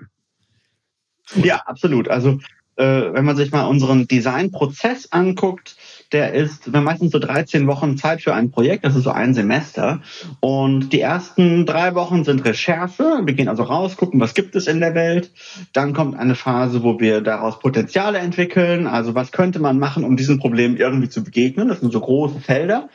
Ja, 1.35 1.45
ja 1.45 1.57
absolut. 1.67 2.09
Also 2.09 2.41
äh, 2.77 2.85
wenn 3.13 3.25
man 3.25 3.37
sich 3.37 3.51
mal 3.53 3.67
unseren 3.67 4.07
Designprozess 4.07 5.13
anguckt, 5.13 5.77
der 6.13 6.33
ist, 6.33 6.73
wir 6.73 6.79
haben 6.79 6.85
meistens 6.85 7.13
so 7.13 7.19
13 7.19 7.67
Wochen 7.67 7.97
Zeit 7.97 8.23
für 8.23 8.35
ein 8.35 8.51
Projekt, 8.51 8.85
das 8.85 8.95
ist 8.95 9.05
so 9.05 9.11
ein 9.11 9.35
Semester. 9.35 10.01
Und 10.41 10.93
die 10.93 11.01
ersten 11.01 11.67
drei 11.67 11.95
Wochen 11.95 12.25
sind 12.25 12.45
Recherche. 12.45 13.21
Wir 13.25 13.35
gehen 13.35 13.49
also 13.49 13.65
raus, 13.65 13.97
gucken, 13.97 14.21
was 14.21 14.35
gibt 14.35 14.55
es 14.55 14.67
in 14.67 14.81
der 14.81 14.95
Welt. 14.95 15.31
Dann 15.73 15.93
kommt 15.93 16.19
eine 16.19 16.35
Phase, 16.35 16.83
wo 16.83 17.01
wir 17.01 17.21
daraus 17.21 17.59
Potenziale 17.59 18.19
entwickeln. 18.19 18.87
Also 18.87 19.15
was 19.15 19.33
könnte 19.33 19.59
man 19.59 19.79
machen, 19.79 20.05
um 20.05 20.17
diesem 20.17 20.39
Problem 20.39 20.77
irgendwie 20.77 21.09
zu 21.09 21.25
begegnen? 21.25 21.69
Das 21.69 21.81
sind 21.81 21.93
so 21.93 22.01
große 22.01 22.41
Felder. 22.41 22.89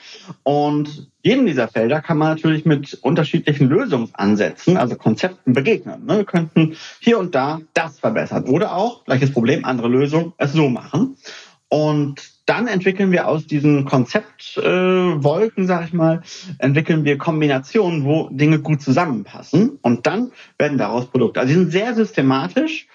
Und 0.43 1.09
jedem 1.23 1.45
dieser 1.45 1.67
Felder 1.67 2.01
kann 2.01 2.17
man 2.17 2.29
natürlich 2.29 2.65
mit 2.65 2.97
unterschiedlichen 3.01 3.67
Lösungsansätzen, 3.67 4.77
also 4.77 4.95
Konzepten 4.95 5.53
begegnen. 5.53 6.05
Ne? 6.05 6.17
Wir 6.17 6.25
könnten 6.25 6.75
hier 6.99 7.19
und 7.19 7.35
da 7.35 7.59
das 7.73 7.99
verbessern 7.99 8.45
oder 8.45 8.75
auch, 8.75 9.05
gleiches 9.05 9.31
Problem, 9.31 9.65
andere 9.65 9.88
Lösung, 9.88 10.33
es 10.38 10.53
so 10.53 10.69
machen. 10.69 11.17
Und 11.69 12.40
dann 12.51 12.67
entwickeln 12.67 13.13
wir 13.13 13.29
aus 13.29 13.48
diesen 13.48 13.86
Konzeptwolken, 13.86 15.63
äh, 15.63 15.67
sag 15.67 15.86
ich 15.86 15.93
mal, 15.93 16.22
entwickeln 16.58 17.05
wir 17.05 17.17
Kombinationen, 17.17 18.03
wo 18.03 18.27
Dinge 18.29 18.60
gut 18.60 18.81
zusammenpassen 18.81 19.79
und 19.81 20.05
dann 20.05 20.34
werden 20.58 20.77
daraus 20.77 21.05
Produkte. 21.05 21.39
Also 21.39 21.53
die 21.53 21.60
sind 21.60 21.72
sehr 21.72 21.96
systematisch. 21.96 22.88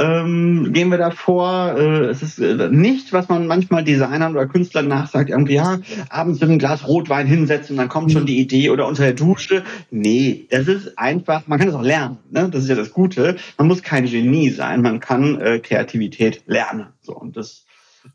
Ähm, 0.00 0.72
gehen 0.72 0.88
wir 0.88 0.98
davor, 0.98 1.76
äh, 1.78 2.06
es 2.06 2.22
ist 2.22 2.40
äh, 2.40 2.68
nicht, 2.70 3.12
was 3.12 3.28
man 3.28 3.46
manchmal 3.46 3.84
Designern 3.84 4.32
oder 4.34 4.46
Künstlern 4.46 4.88
nachsagt, 4.88 5.30
irgendwie, 5.30 5.54
ja, 5.54 5.78
abends 6.08 6.40
mit 6.40 6.50
einem 6.50 6.58
Glas 6.58 6.88
Rotwein 6.88 7.28
hinsetzen, 7.28 7.76
dann 7.76 7.88
kommt 7.88 8.10
schon 8.10 8.26
die 8.26 8.40
Idee 8.40 8.70
oder 8.70 8.88
unter 8.88 9.04
der 9.04 9.12
Dusche. 9.12 9.62
Nee, 9.92 10.48
das 10.50 10.66
ist 10.66 10.98
einfach, 10.98 11.46
man 11.46 11.60
kann 11.60 11.68
das 11.68 11.76
auch 11.76 11.82
lernen, 11.82 12.18
ne? 12.30 12.48
das 12.50 12.64
ist 12.64 12.70
ja 12.70 12.74
das 12.74 12.90
Gute. 12.90 13.36
Man 13.56 13.68
muss 13.68 13.84
kein 13.84 14.06
Genie 14.06 14.50
sein, 14.50 14.82
man 14.82 14.98
kann 14.98 15.40
äh, 15.40 15.60
Kreativität 15.60 16.42
lernen. 16.46 16.88
So, 17.00 17.14
und 17.14 17.36
das 17.36 17.64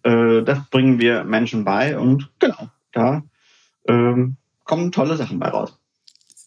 äh, 0.03 0.41
das 0.43 0.59
bringen 0.69 0.99
wir 0.99 1.23
Menschen 1.23 1.63
bei 1.65 1.97
und 1.97 2.29
genau, 2.39 2.69
da 2.91 3.23
ähm, 3.87 4.37
kommen 4.63 4.91
tolle 4.91 5.17
Sachen 5.17 5.39
bei 5.39 5.49
raus. 5.49 5.77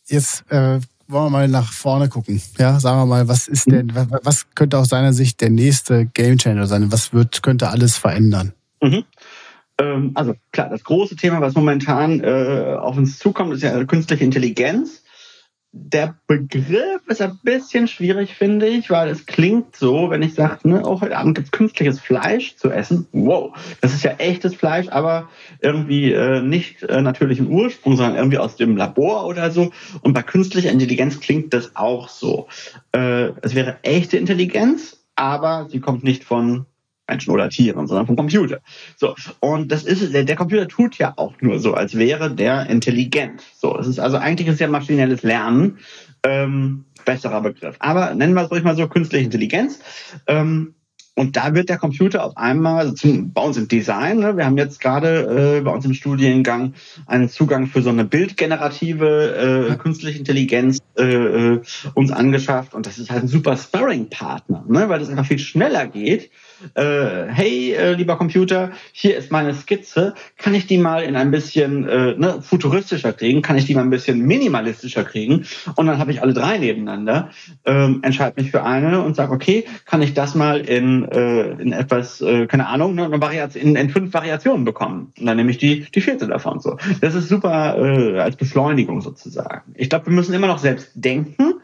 Jetzt 0.06 0.44
äh, 0.50 0.80
wollen 1.08 1.26
wir 1.26 1.30
mal 1.30 1.48
nach 1.48 1.72
vorne 1.72 2.08
gucken. 2.08 2.40
Ja, 2.58 2.80
sagen 2.80 2.98
wir 3.00 3.06
mal, 3.06 3.28
was 3.28 3.48
ist 3.48 3.70
denn, 3.70 3.86
mhm. 3.86 4.18
was 4.22 4.46
könnte 4.54 4.78
aus 4.78 4.88
seiner 4.88 5.12
Sicht 5.12 5.40
der 5.40 5.50
nächste 5.50 6.06
Game 6.06 6.38
Changer 6.38 6.66
sein? 6.66 6.90
Was 6.92 7.12
wird, 7.12 7.42
könnte 7.42 7.68
alles 7.68 7.96
verändern? 7.96 8.52
Mhm. 8.80 9.04
Ähm, 9.78 10.12
also 10.14 10.34
klar, 10.52 10.68
das 10.70 10.84
große 10.84 11.16
Thema, 11.16 11.40
was 11.40 11.54
momentan 11.54 12.20
äh, 12.20 12.76
auf 12.78 12.96
uns 12.96 13.18
zukommt, 13.18 13.54
ist 13.54 13.62
ja 13.62 13.84
künstliche 13.84 14.24
Intelligenz 14.24 15.01
der 15.74 16.16
Begriff 16.26 17.00
ist 17.06 17.22
ein 17.22 17.38
bisschen 17.42 17.88
schwierig, 17.88 18.34
finde 18.34 18.66
ich, 18.66 18.90
weil 18.90 19.08
es 19.08 19.24
klingt 19.24 19.74
so, 19.74 20.10
wenn 20.10 20.20
ich 20.20 20.34
sage, 20.34 20.68
ne, 20.68 20.82
oh, 20.84 21.00
heute 21.00 21.16
Abend 21.16 21.34
gibt 21.34 21.46
es 21.46 21.50
künstliches 21.50 21.98
Fleisch 21.98 22.56
zu 22.56 22.70
essen. 22.70 23.06
Wow, 23.12 23.54
das 23.80 23.94
ist 23.94 24.04
ja 24.04 24.12
echtes 24.18 24.54
Fleisch, 24.54 24.88
aber 24.90 25.30
irgendwie 25.60 26.12
äh, 26.12 26.42
nicht 26.42 26.82
äh, 26.82 27.00
natürlichen 27.00 27.48
Ursprung, 27.48 27.96
sondern 27.96 28.16
irgendwie 28.16 28.36
aus 28.36 28.56
dem 28.56 28.76
Labor 28.76 29.26
oder 29.26 29.50
so. 29.50 29.72
Und 30.02 30.12
bei 30.12 30.22
künstlicher 30.22 30.70
Intelligenz 30.70 31.20
klingt 31.20 31.54
das 31.54 31.74
auch 31.74 32.10
so. 32.10 32.48
Äh, 32.92 33.30
es 33.40 33.54
wäre 33.54 33.78
echte 33.82 34.18
Intelligenz, 34.18 35.02
aber 35.16 35.68
sie 35.70 35.80
kommt 35.80 36.04
nicht 36.04 36.24
von 36.24 36.66
Menschen 37.12 37.30
oder 37.32 37.48
Tieren, 37.50 37.86
sondern 37.86 38.06
vom 38.06 38.16
Computer. 38.16 38.60
So. 38.96 39.14
Und 39.40 39.70
das 39.70 39.84
ist, 39.84 40.12
der, 40.14 40.24
der 40.24 40.36
Computer 40.36 40.66
tut 40.66 40.96
ja 40.98 41.12
auch 41.16 41.34
nur 41.40 41.58
so, 41.58 41.74
als 41.74 41.96
wäre 41.96 42.34
der 42.34 42.68
intelligent. 42.70 43.42
So. 43.54 43.78
Es 43.78 43.86
ist 43.86 43.98
also 43.98 44.16
eigentlich 44.16 44.48
ist 44.48 44.60
ja 44.60 44.68
maschinelles 44.68 45.22
Lernen, 45.22 45.78
ähm, 46.24 46.84
besserer 47.04 47.40
Begriff. 47.42 47.76
Aber 47.80 48.14
nennen 48.14 48.34
wir 48.34 48.44
es 48.44 48.50
ruhig 48.50 48.62
mal 48.62 48.76
so 48.76 48.88
künstliche 48.88 49.24
Intelligenz. 49.24 49.80
Ähm, 50.26 50.74
und 51.14 51.36
da 51.36 51.54
wird 51.54 51.68
der 51.68 51.76
Computer 51.76 52.24
auf 52.24 52.38
einmal, 52.38 52.78
also 52.78 52.94
zum, 52.94 53.32
bei 53.34 53.42
uns 53.42 53.58
im 53.58 53.68
Design, 53.68 54.20
ne, 54.20 54.34
wir 54.38 54.46
haben 54.46 54.56
jetzt 54.56 54.80
gerade 54.80 55.58
äh, 55.58 55.60
bei 55.60 55.70
uns 55.70 55.84
im 55.84 55.92
Studiengang 55.92 56.72
einen 57.06 57.28
Zugang 57.28 57.66
für 57.66 57.82
so 57.82 57.90
eine 57.90 58.06
bildgenerative 58.06 59.68
äh, 59.72 59.76
künstliche 59.76 60.18
Intelligenz 60.18 60.78
äh, 60.96 61.02
äh, 61.02 61.60
uns 61.92 62.10
angeschafft. 62.12 62.72
Und 62.72 62.86
das 62.86 62.96
ist 62.98 63.10
halt 63.10 63.24
ein 63.24 63.28
super 63.28 63.58
Sparring-Partner, 63.58 64.64
ne, 64.66 64.88
weil 64.88 65.00
das 65.00 65.10
einfach 65.10 65.26
viel 65.26 65.38
schneller 65.38 65.86
geht 65.86 66.30
äh, 66.74 67.26
hey, 67.28 67.72
äh, 67.72 67.92
lieber 67.94 68.16
Computer, 68.16 68.70
hier 68.92 69.16
ist 69.16 69.30
meine 69.30 69.54
Skizze, 69.54 70.14
kann 70.36 70.54
ich 70.54 70.66
die 70.66 70.78
mal 70.78 71.02
in 71.02 71.16
ein 71.16 71.30
bisschen 71.30 71.88
äh, 71.88 72.14
ne, 72.16 72.38
futuristischer 72.42 73.12
kriegen, 73.12 73.42
kann 73.42 73.56
ich 73.56 73.66
die 73.66 73.74
mal 73.74 73.82
ein 73.82 73.90
bisschen 73.90 74.20
minimalistischer 74.20 75.04
kriegen 75.04 75.44
und 75.76 75.86
dann 75.86 75.98
habe 75.98 76.10
ich 76.12 76.22
alle 76.22 76.34
drei 76.34 76.58
nebeneinander, 76.58 77.30
ähm, 77.64 78.00
entscheide 78.02 78.40
mich 78.40 78.50
für 78.50 78.62
eine 78.64 79.02
und 79.02 79.16
sage, 79.16 79.32
okay, 79.32 79.64
kann 79.84 80.02
ich 80.02 80.14
das 80.14 80.34
mal 80.34 80.60
in, 80.60 81.04
äh, 81.08 81.50
in 81.52 81.72
etwas, 81.72 82.20
äh, 82.20 82.46
keine 82.46 82.66
Ahnung, 82.68 82.94
ne, 82.94 83.10
in, 83.54 83.76
in 83.76 83.90
fünf 83.90 84.12
Variationen 84.12 84.64
bekommen 84.64 85.12
und 85.18 85.26
dann 85.26 85.36
nehme 85.36 85.50
ich 85.50 85.58
die, 85.58 85.86
die 85.94 86.00
vierte 86.00 86.26
davon. 86.26 86.60
So, 86.60 86.76
Das 87.00 87.14
ist 87.14 87.28
super 87.28 87.76
äh, 87.78 88.18
als 88.18 88.36
Beschleunigung 88.36 89.00
sozusagen. 89.00 89.72
Ich 89.74 89.88
glaube, 89.88 90.06
wir 90.06 90.12
müssen 90.12 90.34
immer 90.34 90.46
noch 90.46 90.58
selbst 90.58 90.90
denken, 90.94 91.54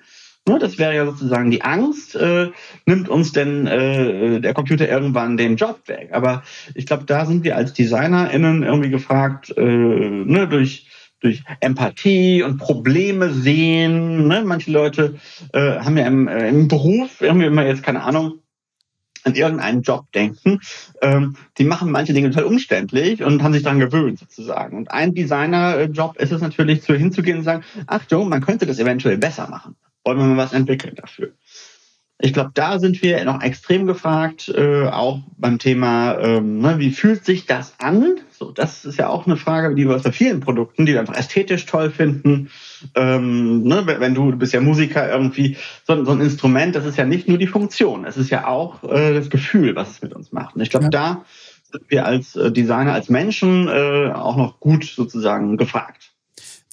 das 0.57 0.79
wäre 0.79 0.95
ja 0.95 1.05
sozusagen 1.05 1.51
die 1.51 1.63
Angst, 1.63 2.15
äh, 2.15 2.51
nimmt 2.87 3.09
uns 3.09 3.33
denn 3.33 3.67
äh, 3.67 4.41
der 4.41 4.55
Computer 4.55 4.89
irgendwann 4.89 5.37
den 5.37 5.57
Job 5.57 5.81
weg. 5.87 6.11
Aber 6.13 6.45
ich 6.75 6.87
glaube, 6.87 7.05
da 7.05 7.27
sind 7.27 7.45
wir 7.45 7.57
als 7.57 7.75
DesignerInnen 7.75 8.63
irgendwie 8.63 8.91
gefragt, 8.91 9.53
äh, 9.57 9.63
ne, 9.63 10.49
durch 10.49 10.87
durch 11.21 11.43
Empathie 11.59 12.45
und 12.45 12.59
Probleme 12.59 13.31
sehen. 13.31 14.29
Ne? 14.29 14.45
Manche 14.47 14.71
Leute 14.71 15.17
äh, 15.53 15.81
haben 15.81 15.97
ja 15.97 16.07
im, 16.07 16.29
äh, 16.29 16.49
im 16.49 16.69
Beruf 16.69 17.21
irgendwie 17.21 17.47
immer 17.47 17.67
jetzt 17.67 17.83
keine 17.83 18.05
Ahnung 18.05 18.41
an 19.25 19.35
irgendeinen 19.35 19.83
Job 19.83 20.11
denken. 20.13 20.61
Ähm, 21.03 21.37
die 21.59 21.65
machen 21.65 21.91
manche 21.91 22.13
Dinge 22.13 22.31
total 22.31 22.45
umständlich 22.45 23.23
und 23.23 23.43
haben 23.43 23.53
sich 23.53 23.65
daran 23.65 23.81
gewöhnt 23.81 24.21
sozusagen. 24.21 24.77
Und 24.77 24.93
ein 24.93 25.13
Designerjob 25.13 26.17
ist 26.19 26.33
es 26.33 26.41
natürlich, 26.41 26.83
zu 26.83 26.95
hinzugehen 26.95 27.39
und 27.39 27.45
sagen, 27.45 27.65
Achtung, 27.89 28.29
man 28.29 28.41
könnte 28.41 28.67
das 28.67 28.79
eventuell 28.79 29.19
besser 29.19 29.49
machen 29.49 29.75
wollen 30.09 30.19
wir 30.19 30.25
mal 30.25 30.45
was 30.45 30.55
entwickeln 30.55 30.95
dafür. 30.97 31.33
Ich 32.21 32.33
glaube, 32.33 32.51
da 32.55 32.79
sind 32.79 33.01
wir 33.03 33.23
noch 33.25 33.43
extrem 33.43 33.87
gefragt, 33.87 34.49
äh, 34.49 34.87
auch 34.87 35.21
beim 35.37 35.59
Thema, 35.59 36.19
ähm, 36.19 36.59
ne, 36.59 36.79
wie 36.79 36.91
fühlt 36.91 37.25
sich 37.25 37.47
das 37.47 37.75
an? 37.79 38.17
So, 38.33 38.51
das 38.51 38.87
ist 38.87 38.99
ja 38.99 39.09
auch 39.09 39.27
eine 39.27 39.37
Frage, 39.37 39.75
die 39.75 39.87
wir 39.87 39.99
bei 39.99 40.11
vielen 40.11 40.41
Produkten, 40.41 40.87
die 40.87 40.95
wir 40.95 41.01
einfach 41.01 41.17
ästhetisch 41.17 41.67
toll 41.67 41.91
finden. 41.91 42.51
Ähm, 42.97 43.63
ne, 43.63 43.85
wenn 43.87 44.15
du, 44.15 44.33
du 44.33 44.37
bist 44.39 44.55
ja 44.55 44.61
Musiker 44.61 45.09
irgendwie, 45.09 45.59
so, 45.87 46.03
so, 46.05 46.13
ein 46.13 46.21
Instrument, 46.21 46.75
das 46.75 46.87
ist 46.87 46.97
ja 46.97 47.05
nicht 47.05 47.29
nur 47.29 47.39
die 47.39 47.47
Funktion, 47.47 48.05
es 48.05 48.17
ist 48.17 48.31
ja 48.31 48.49
auch 48.49 48.83
äh, 48.83 49.15
das 49.15 49.31
Gefühl, 49.31 49.77
was 49.77 49.91
es 49.91 50.03
mit 50.03 50.13
uns 50.15 50.33
macht. 50.33 50.57
Und 50.57 50.63
ich 50.63 50.71
glaube, 50.71 50.87
ja. 50.87 50.91
da 50.91 51.25
sind 51.71 51.85
wir 51.89 52.07
als 52.07 52.35
äh, 52.35 52.51
Designer, 52.51 52.95
als 52.95 53.11
Menschen 53.11 53.69
äh, 53.69 54.11
auch 54.13 54.37
noch 54.37 54.59
gut 54.59 54.85
sozusagen 54.85 55.57
gefragt 55.57 56.08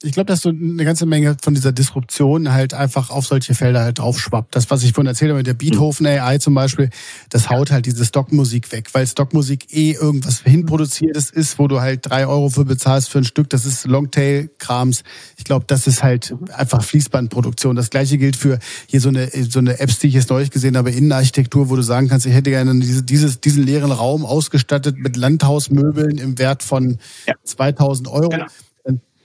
ich 0.06 0.14
glaube, 0.14 0.28
dass 0.28 0.42
so 0.42 0.50
eine 0.50 0.86
ganze 0.86 1.06
Menge 1.06 1.36
von 1.42 1.54
dieser 1.54 1.72
Disruption 1.72 2.52
halt 2.52 2.74
einfach 2.74 3.10
auf 3.10 3.26
solche 3.26 3.56
Felder 3.56 3.82
halt 3.82 4.00
draufschwappt. 4.00 4.56
Das, 4.56 4.70
was 4.70 4.84
ich 4.84 4.94
vorhin 4.94 5.08
erzählt 5.08 5.30
habe 5.30 5.40
mit 5.40 5.48
der 5.48 5.56
Beethoven 5.56 6.06
AI 6.06 6.38
zum 6.38 6.54
Beispiel, 6.54 6.90
das 7.30 7.50
haut 7.50 7.72
halt 7.72 7.86
diese 7.86 8.06
Stockmusik 8.06 8.72
weg, 8.72 8.90
weil 8.94 9.08
Stockmusik 9.08 9.74
eh 9.74 9.92
irgendwas 9.94 10.42
hinproduziertes 10.42 11.32
ist, 11.32 11.58
wo 11.58 11.68
du 11.68 11.82
halt 11.82 12.10
drei 12.10 12.28
Euro 12.28 12.50
für 12.50 12.66
bezahlst 12.66 13.10
für 13.10 13.18
ein 13.18 13.24
Stück. 13.24 13.50
Das 13.50 13.66
ist 13.66 13.86
Longtail-Krams. 13.86 15.04
Ich 15.38 15.44
glaube, 15.44 15.66
das 15.68 15.88
ist 15.88 16.04
halt 16.04 16.36
einfach 16.56 16.84
Fließbandproduktion. 16.84 17.76
Das 17.76 17.90
gleiche 17.90 18.18
gilt 18.18 18.36
für 18.36 18.60
hier 18.88 19.02
so 19.02 19.10
eine, 19.10 19.30
so 19.50 19.60
eine 19.60 19.80
Apps, 19.80 20.00
die 20.00 20.08
ich 20.08 20.14
jetzt 20.14 20.30
neulich 20.30 20.52
gesehen 20.52 20.78
habe, 20.78 20.92
Innenarchitektur, 20.92 21.70
wo 21.70 21.76
du 21.76 21.82
sagen 21.82 22.08
kannst, 22.08 22.26
ich 22.26 22.34
hätte 22.34 22.52
gerne 22.52 22.80
diese, 22.80 23.04
dieses, 23.04 23.42
diesen 23.42 23.64
leeren 23.64 23.92
Raum 23.92 24.26
ausgestattet 24.26 24.98
mit 24.98 25.18
Landhausmöbeln 25.18 26.18
im 26.18 26.38
Wert 26.38 26.64
von 26.64 27.00
ja. 27.26 27.34
2000 27.44 28.08
Euro. 28.08 28.30
Genau 28.30 28.46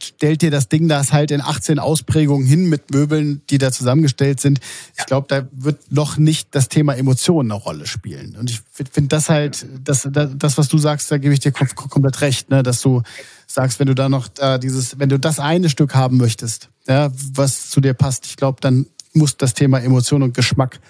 stellt 0.05 0.43
dir 0.43 0.51
das 0.51 0.69
Ding 0.69 0.89
das 0.89 1.13
halt 1.13 1.31
in 1.31 1.41
18 1.41 1.79
Ausprägungen 1.79 2.47
hin 2.47 2.69
mit 2.69 2.91
Möbeln, 2.91 3.43
die 3.51 3.59
da 3.59 3.73
zusammengestellt 3.73 4.41
sind. 4.41 4.61
Ich 4.99 5.07
glaube, 5.07 5.27
da 5.29 5.47
wird 5.53 5.93
noch 5.93 6.17
nicht 6.17 6.55
das 6.55 6.69
Thema 6.69 6.95
Emotionen 6.95 7.53
eine 7.53 7.61
Rolle 7.61 7.87
spielen. 7.87 8.37
Und 8.37 8.51
ich 8.51 8.61
finde 8.73 9.09
das 9.09 9.29
halt, 9.29 9.67
das, 9.83 10.09
das, 10.11 10.59
was 10.59 10.69
du 10.69 10.79
sagst, 10.79 11.11
da 11.11 11.19
gebe 11.19 11.35
ich 11.35 11.41
dir 11.41 11.53
komplett 11.53 12.21
recht, 12.21 12.51
ne? 12.51 12.63
dass 12.63 12.81
du 12.81 13.03
sagst, 13.47 13.81
wenn 13.81 13.87
du 13.87 13.95
da 13.95 14.09
noch 14.09 14.29
da 14.29 14.59
dieses, 14.59 14.99
wenn 14.99 15.09
du 15.09 15.19
das 15.19 15.39
eine 15.39 15.69
Stück 15.69 15.95
haben 15.95 16.17
möchtest, 16.17 16.69
ja, 16.87 17.11
was 17.33 17.71
zu 17.71 17.81
dir 17.81 17.95
passt, 17.95 18.27
ich 18.27 18.37
glaube, 18.37 18.61
dann 18.61 18.87
muss 19.13 19.37
das 19.37 19.55
Thema 19.55 19.81
Emotion 19.81 20.23
und 20.23 20.35
Geschmack 20.35 20.81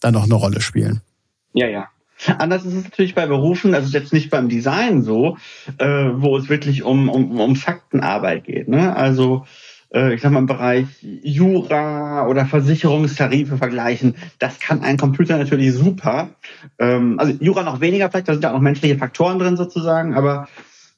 da 0.00 0.10
noch 0.10 0.24
eine 0.24 0.34
Rolle 0.34 0.60
spielen. 0.60 1.00
Ja, 1.52 1.66
ja, 1.66 1.88
Anders 2.38 2.64
ist 2.64 2.74
es 2.74 2.84
natürlich 2.84 3.14
bei 3.14 3.26
Berufen, 3.26 3.74
also 3.74 3.96
jetzt 3.96 4.12
nicht 4.12 4.30
beim 4.30 4.48
Design 4.48 5.02
so, 5.02 5.36
äh, 5.78 6.10
wo 6.14 6.36
es 6.36 6.48
wirklich 6.48 6.82
um, 6.82 7.08
um, 7.08 7.40
um 7.40 7.56
Faktenarbeit 7.56 8.44
geht. 8.44 8.68
Ne? 8.68 8.94
Also 8.94 9.46
äh, 9.92 10.14
ich 10.14 10.20
sag 10.20 10.32
mal 10.32 10.40
im 10.40 10.46
Bereich 10.46 10.86
Jura 11.02 12.26
oder 12.26 12.46
Versicherungstarife 12.46 13.56
vergleichen, 13.56 14.16
das 14.38 14.58
kann 14.60 14.82
ein 14.82 14.96
Computer 14.96 15.38
natürlich 15.38 15.72
super. 15.72 16.30
Ähm, 16.78 17.18
also 17.18 17.32
Jura 17.40 17.62
noch 17.62 17.80
weniger 17.80 18.10
vielleicht, 18.10 18.28
da 18.28 18.32
sind 18.32 18.42
ja 18.42 18.50
auch 18.50 18.54
noch 18.54 18.60
menschliche 18.60 18.98
Faktoren 18.98 19.38
drin 19.38 19.56
sozusagen, 19.56 20.14
aber 20.14 20.48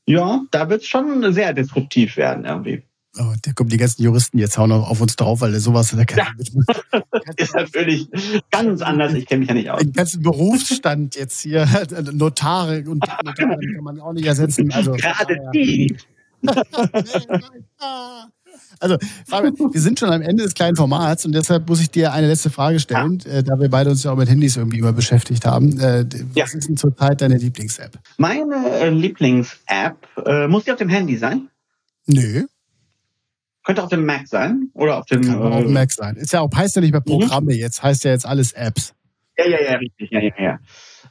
ja, 0.06 0.40
da 0.50 0.68
wird 0.68 0.82
es 0.82 0.88
schon 0.88 1.32
sehr 1.32 1.52
disruptiv 1.52 2.16
werden 2.16 2.44
irgendwie. 2.44 2.82
Oh, 3.19 3.35
da 3.42 3.52
kommen 3.52 3.69
die 3.69 3.76
ganzen 3.76 4.02
Juristen 4.02 4.38
jetzt 4.38 4.59
auch 4.59 4.66
noch 4.66 4.88
auf 4.88 5.00
uns 5.02 5.16
drauf, 5.16 5.42
weil 5.42 5.59
sowas 5.61 5.92
ja. 5.92 6.02
ist 7.37 7.54
natürlich 7.54 8.09
ganz 8.50 8.81
anders. 8.81 9.12
Ich 9.12 9.26
kenne 9.26 9.40
mich 9.40 9.49
ja 9.49 9.54
nicht 9.54 9.71
aus. 9.71 9.81
Den 9.81 9.92
ganzen 9.92 10.23
Berufsstand 10.23 11.14
jetzt 11.16 11.40
hier, 11.40 11.69
Notare 12.12 12.85
und 12.88 13.04
Notare 13.25 13.35
kann 13.75 13.85
man 13.85 14.00
auch 14.00 14.14
nicht 14.14 14.25
ersetzen. 14.25 14.73
Also, 14.73 14.92
Gerade 14.92 15.38
die. 15.52 15.95
Also, 18.81 18.97
Fabian, 19.26 19.54
wir 19.59 19.81
sind 19.81 20.00
schon 20.00 20.11
am 20.11 20.23
Ende 20.23 20.45
des 20.45 20.54
kleinen 20.54 20.76
Formats 20.76 21.26
und 21.26 21.33
deshalb 21.33 21.69
muss 21.69 21.81
ich 21.81 21.90
dir 21.90 22.12
eine 22.12 22.26
letzte 22.26 22.49
Frage 22.49 22.81
stellen, 22.81 23.19
ja. 23.26 23.33
äh, 23.33 23.42
da 23.45 23.61
wir 23.61 23.69
beide 23.69 23.90
uns 23.90 24.02
ja 24.04 24.12
auch 24.12 24.16
mit 24.16 24.28
Handys 24.28 24.57
irgendwie 24.57 24.78
immer 24.78 24.92
beschäftigt 24.92 25.45
haben. 25.45 25.78
Äh, 25.78 26.07
ja. 26.35 26.45
Was 26.45 26.54
ist 26.54 26.69
denn 26.69 26.78
zurzeit 26.78 27.21
deine 27.21 27.37
Lieblings-App? 27.37 27.99
Meine 28.16 28.71
äh, 28.81 28.88
Lieblings-App, 28.88 29.97
äh, 30.25 30.49
muss 30.49 30.64
die 30.64 30.73
auf 30.73 30.78
dem 30.78 30.88
Handy 30.88 31.19
sein? 31.19 31.49
Nö. 32.07 32.47
Könnte 33.64 33.83
auf 33.83 33.90
dem 33.90 34.04
Mac 34.04 34.26
sein 34.26 34.71
oder 34.75 34.99
auf 34.99 35.07
dem. 35.07 35.23
Kann 35.23 35.40
äh, 35.40 35.45
auf 35.45 35.62
dem 35.62 35.73
Mac 35.73 35.92
sein. 35.92 36.16
Ist 36.16 36.33
ja 36.33 36.40
auch, 36.40 36.50
heißt 36.54 36.76
ja 36.76 36.83
nicht 36.83 36.92
mehr 36.92 37.02
mhm. 37.04 37.11
Programme 37.21 37.52
mhm. 37.52 37.59
jetzt, 37.59 37.83
heißt 37.83 38.04
ja 38.04 38.11
jetzt 38.11 38.26
alles 38.26 38.52
Apps. 38.52 38.95
Ja, 39.38 39.47
ja, 39.47 39.62
ja, 39.62 39.78
richtig, 39.78 40.11
ja, 40.11 40.21
ja, 40.21 40.33
ja. 40.38 40.59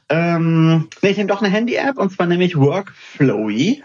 Ähm, 0.08 0.88
nee, 1.02 1.10
ich 1.10 1.16
nehme 1.16 1.28
doch 1.28 1.42
eine 1.42 1.50
Handy-App 1.50 1.98
und 1.98 2.12
zwar 2.12 2.26
nämlich 2.26 2.56
Workflowy. 2.56 3.82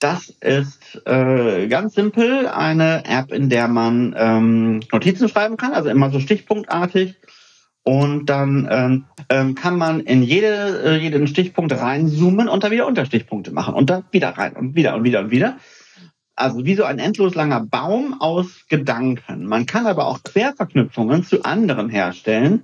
Das 0.00 0.28
ist 0.40 1.02
äh, 1.06 1.66
ganz 1.68 1.94
simpel 1.94 2.46
eine 2.46 3.04
App, 3.04 3.32
in 3.32 3.48
der 3.48 3.66
man 3.66 4.14
ähm, 4.16 4.80
Notizen 4.92 5.28
schreiben 5.28 5.56
kann, 5.56 5.72
also 5.72 5.88
immer 5.88 6.10
so 6.10 6.20
stichpunktartig. 6.20 7.16
Und 7.82 8.26
dann 8.26 8.68
ähm, 8.70 9.04
ähm, 9.30 9.54
kann 9.54 9.78
man 9.78 10.00
in 10.00 10.22
jede, 10.22 10.82
äh, 10.84 10.96
jeden 10.98 11.26
Stichpunkt 11.26 11.72
reinzoomen 11.72 12.48
und 12.48 12.62
dann 12.62 12.70
wieder 12.70 12.86
Unterstichpunkte 12.86 13.50
machen 13.50 13.74
und 13.74 13.88
dann 13.88 14.04
wieder 14.10 14.30
rein 14.30 14.54
und 14.54 14.76
wieder 14.76 14.94
und 14.94 15.04
wieder 15.04 15.20
und 15.20 15.30
wieder. 15.30 15.56
Also 16.38 16.64
wie 16.64 16.76
so 16.76 16.84
ein 16.84 17.00
endlos 17.00 17.34
langer 17.34 17.60
Baum 17.60 18.20
aus 18.20 18.64
Gedanken. 18.68 19.46
Man 19.46 19.66
kann 19.66 19.88
aber 19.88 20.06
auch 20.06 20.22
Querverknüpfungen 20.22 21.24
zu 21.24 21.42
anderen 21.42 21.88
herstellen 21.88 22.62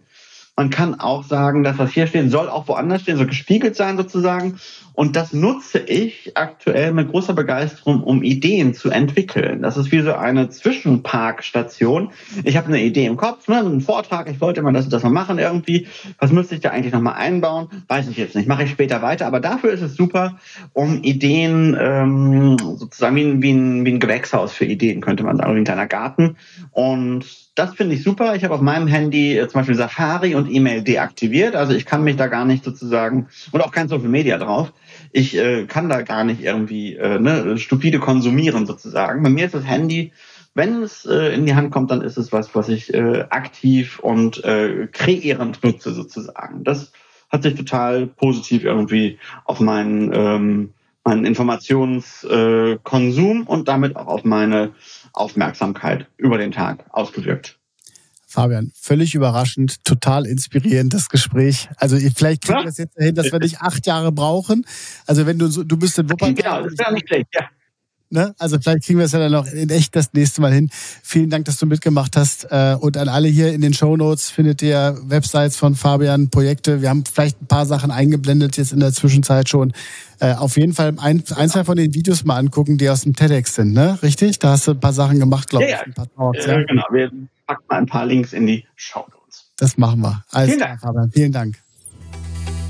man 0.57 0.71
kann 0.71 1.01
auch 1.01 1.25
sagen, 1.25 1.65
dass 1.65 1.79
was 1.79 1.91
hier 1.91 2.07
steht, 2.07 2.31
soll 2.31 2.49
auch 2.49 2.69
woanders 2.69 3.03
stehen, 3.03 3.17
soll 3.17 3.27
gespiegelt 3.27 3.75
sein 3.75 3.97
sozusagen. 3.97 4.61
Und 4.93 5.17
das 5.17 5.33
nutze 5.33 5.81
ich 5.81 6.37
aktuell 6.37 6.93
mit 6.93 7.11
großer 7.11 7.35
Begeisterung, 7.35 8.05
um 8.05 8.23
Ideen 8.23 8.75
zu 8.75 8.91
entwickeln. 8.91 9.63
Das 9.63 9.77
ist 9.77 9.91
wie 9.91 10.01
so 10.03 10.15
eine 10.15 10.51
Zwischenparkstation. 10.51 12.13
Ich 12.45 12.57
habe 12.57 12.69
eine 12.69 12.81
Idee 12.81 13.07
im 13.07 13.17
Kopf, 13.17 13.49
ne, 13.49 13.59
einen 13.59 13.81
Vortrag, 13.81 14.31
ich 14.31 14.41
wollte 14.41 14.63
mal 14.63 14.73
das, 14.73 14.89
das 14.89 15.03
mal 15.03 15.11
machen 15.11 15.41
irgendwie. 15.41 15.89
Was 16.21 16.31
müsste 16.31 16.55
ich 16.55 16.61
da 16.61 16.71
eigentlich 16.71 16.93
nochmal 16.93 17.15
einbauen? 17.15 17.69
Weiß 17.89 18.07
ich 18.09 18.17
jetzt 18.17 18.37
nicht, 18.37 18.47
mache 18.47 18.63
ich 18.63 18.71
später 18.71 19.03
weiter. 19.03 19.27
Aber 19.27 19.41
dafür 19.41 19.73
ist 19.73 19.83
es 19.83 19.97
super, 19.97 20.39
um 20.73 21.03
Ideen 21.03 21.77
ähm, 21.81 22.57
sozusagen 22.59 23.17
wie 23.17 23.25
ein, 23.25 23.43
wie, 23.43 23.53
ein, 23.53 23.85
wie 23.85 23.93
ein 23.95 24.01
Gewächshaus 24.01 24.53
für 24.53 24.65
Ideen, 24.65 25.01
könnte 25.01 25.25
man 25.25 25.39
sagen, 25.39 25.57
wie 25.57 25.59
ein 25.59 25.65
kleiner 25.65 25.89
Garten. 25.89 26.37
Und 26.71 27.44
das 27.55 27.75
finde 27.75 27.95
ich 27.95 28.03
super. 28.03 28.35
Ich 28.35 28.45
habe 28.45 28.55
auf 28.55 28.61
meinem 28.61 28.89
Handy 28.89 29.39
äh, 29.39 29.49
zum 29.49 29.61
Beispiel 29.61 29.77
Safari 29.77 30.35
und 30.35 30.51
E-Mail 30.51 30.83
deaktiviert. 30.83 31.55
Also 31.55 31.73
ich 31.73 31.87
kann 31.87 32.03
mich 32.03 32.17
da 32.17 32.27
gar 32.27 32.45
nicht 32.45 32.65
sozusagen 32.65 33.29
und 33.53 33.61
auch 33.61 33.71
kein 33.71 33.89
Social 33.89 34.09
Media 34.09 34.39
drauf. 34.39 34.73
Ich 35.13 35.37
äh, 35.37 35.67
kann 35.67 35.89
da 35.89 36.03
gar 36.03 36.25
nicht 36.25 36.43
irgendwie 36.43 36.97
äh, 36.97 37.19
ne, 37.19 37.57
stupide 37.59 38.01
konsumieren 38.01 38.67
sozusagen. 38.67 39.23
Bei 39.23 39.31
mir 39.31 39.47
ist 39.47 39.55
das 39.55 39.65
Handy, 39.65 40.13
wenn 40.55 40.83
es 40.83 41.05
äh, 41.05 41.35
in 41.35 41.47
die 41.47 41.55
Hand 41.55 41.71
kommt, 41.71 41.91
dann 41.91 42.03
ist 42.03 42.17
es 42.17 42.33
was, 42.33 42.55
was 42.55 42.69
ich 42.69 42.93
äh, 42.93 43.25
aktiv 43.31 43.99
und 44.01 44.43
äh, 44.45 44.89
kreierend 44.91 45.63
nutze 45.63 45.93
sozusagen. 45.93 46.65
Das 46.65 46.93
hat 47.29 47.43
sich 47.45 47.55
total 47.55 48.07
positiv 48.07 48.65
irgendwie 48.65 49.19
auf 49.45 49.61
meinen, 49.61 50.13
ähm, 50.13 50.75
meinen 51.05 51.25
Informationskonsum 51.25 53.43
äh, 53.43 53.47
und 53.47 53.69
damit 53.69 53.97
auch 53.97 54.07
auf 54.07 54.25
meine 54.25 54.73
Aufmerksamkeit 55.13 56.07
über 56.17 56.39
den 56.39 56.53
Tag 56.53 56.85
ausgewirkt. 56.91 57.59
Fabian, 58.27 58.73
völlig 58.75 59.15
überraschend, 59.15 59.85
total 59.85 60.27
inspirierend 60.27 60.93
das 60.93 61.09
Gespräch. 61.09 61.69
Also 61.77 61.97
vielleicht 62.17 62.43
kriegen 62.43 62.63
wir 62.63 62.69
es 62.69 62.79
jetzt 62.79 62.99
dahin, 62.99 63.15
dass 63.15 63.31
wir 63.31 63.39
nicht 63.39 63.61
acht 63.61 63.87
Jahre 63.87 64.11
brauchen. 64.11 64.67
Also 65.07 65.25
wenn 65.25 65.39
du 65.39 65.47
so, 65.47 65.63
du 65.63 65.77
bist 65.77 65.97
in 66.01 66.11
Wuppertal. 66.11 66.35
Genau, 66.35 66.65
das 66.65 66.77
wäre 66.77 66.95
nicht 66.95 67.07
schlecht, 67.07 67.29
ja. 67.33 67.49
Ne? 68.15 68.33
Also 68.39 68.61
vielleicht 68.61 68.85
kriegen 68.85 69.01
wir 69.01 69.07
es 69.07 69.13
ja 69.13 69.19
dann 69.19 69.33
noch 69.33 69.49
in 69.49 69.69
echt 69.71 69.97
das 69.97 70.13
nächste 70.13 70.41
Mal 70.41 70.53
hin. 70.53 70.71
Vielen 71.03 71.31
Dank, 71.31 71.47
dass 71.47 71.59
du 71.59 71.67
mitgemacht 71.67 72.17
hast. 72.17 72.45
Äh, 72.49 72.77
und 72.79 72.97
an 72.97 73.09
alle 73.09 73.27
hier 73.27 73.53
in 73.53 73.61
den 73.61 73.75
Show 73.75 73.97
Notes 73.97 74.31
findet 74.31 74.63
ihr 74.63 74.97
Websites 75.03 75.57
von 75.57 75.75
Fabian, 75.75 76.31
Projekte. 76.31 76.81
Wir 76.81 76.91
haben 76.91 77.03
vielleicht 77.05 77.43
ein 77.43 77.49
paar 77.49 77.67
Sachen 77.67 77.91
eingeblendet 77.91 78.57
jetzt 78.57 78.73
in 78.73 78.79
der 78.79 78.93
Zwischenzeit 78.93 79.49
schon. 79.49 79.73
Äh, 80.21 80.35
auf 80.35 80.57
jeden 80.57 80.75
Fall 80.75 80.95
ein, 80.99 81.25
ein, 81.35 81.49
zwei 81.49 81.65
von 81.65 81.77
den 81.77 81.93
Videos 81.93 82.25
mal 82.25 82.37
angucken, 82.37 82.79
die 82.79 82.89
aus 82.89 83.01
dem 83.01 83.17
TEDx 83.17 83.57
sind, 83.57 83.73
ne? 83.73 83.99
Richtig? 84.01 84.39
Da 84.39 84.51
hast 84.51 84.69
du 84.69 84.71
ein 84.71 84.81
paar 84.81 84.93
Sachen 84.93 85.19
gemacht, 85.19 85.51
glaube 85.51 85.69
ja, 85.69 85.79
ich. 85.81 85.87
Ein 85.87 85.95
paar 85.95 86.09
Talks, 86.15 86.47
ja. 86.47 86.63
genau. 86.63 86.85
Wir 86.93 87.11
packen 87.49 87.65
mal 87.69 87.79
ein 87.79 87.87
paar 87.87 88.07
Links 88.07 88.33
in 88.33 88.47
die 88.47 88.65
Show 88.77 89.01
Notes. 89.01 89.51
Das 89.57 89.77
machen 89.77 90.01
wir. 90.03 90.23
Alles 90.31 90.51
Vielen 90.51 90.61
Dank. 90.61 90.81
Fabian. 90.81 91.11
Vielen 91.11 91.33
Dank. 91.33 91.64